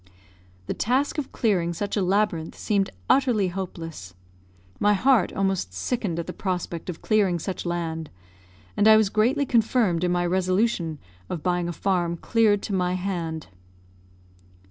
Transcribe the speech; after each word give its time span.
The 0.65 0.73
task 0.73 1.19
of 1.19 1.31
clearing 1.31 1.73
such 1.73 1.95
a 1.95 2.01
labyrinth 2.01 2.57
seemed 2.57 2.89
utterly 3.07 3.49
hopeless. 3.49 4.15
My 4.79 4.93
heart 4.95 5.31
almost 5.31 5.75
sickened 5.75 6.17
at 6.17 6.25
the 6.25 6.33
prospect 6.33 6.89
of 6.89 7.03
clearing 7.03 7.37
such 7.37 7.67
land, 7.67 8.09
and 8.75 8.87
I 8.87 8.97
was 8.97 9.09
greatly 9.09 9.45
confirmed 9.45 10.03
in 10.03 10.11
my 10.11 10.25
resolution 10.25 10.97
of 11.29 11.43
buying 11.43 11.67
a 11.67 11.71
farm 11.71 12.17
cleared 12.17 12.63
to 12.63 12.73
my 12.73 12.93
hand. 12.95 13.45